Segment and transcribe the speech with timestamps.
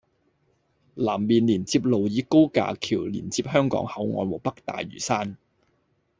[0.95, 5.37] 南面連接路以高架橋連接香港口岸和北大嶼山